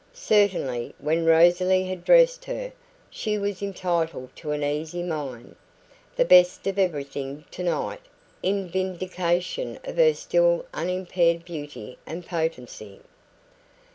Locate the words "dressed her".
2.03-2.71